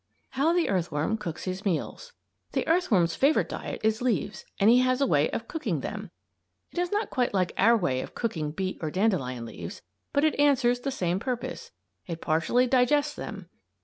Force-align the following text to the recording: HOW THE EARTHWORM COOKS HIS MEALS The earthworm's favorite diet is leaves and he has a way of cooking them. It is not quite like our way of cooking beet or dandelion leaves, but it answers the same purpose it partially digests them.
HOW 0.29 0.51
THE 0.51 0.67
EARTHWORM 0.67 1.19
COOKS 1.19 1.43
HIS 1.43 1.63
MEALS 1.63 2.13
The 2.53 2.67
earthworm's 2.67 3.13
favorite 3.13 3.47
diet 3.47 3.81
is 3.83 4.01
leaves 4.01 4.43
and 4.59 4.67
he 4.67 4.79
has 4.79 4.99
a 4.99 5.05
way 5.05 5.29
of 5.29 5.47
cooking 5.47 5.81
them. 5.81 6.09
It 6.71 6.79
is 6.79 6.91
not 6.91 7.11
quite 7.11 7.35
like 7.35 7.53
our 7.55 7.77
way 7.77 8.01
of 8.01 8.15
cooking 8.15 8.49
beet 8.49 8.79
or 8.81 8.89
dandelion 8.89 9.45
leaves, 9.45 9.83
but 10.11 10.23
it 10.23 10.39
answers 10.39 10.79
the 10.79 10.89
same 10.89 11.19
purpose 11.19 11.69
it 12.07 12.19
partially 12.19 12.65
digests 12.65 13.13
them. 13.13 13.47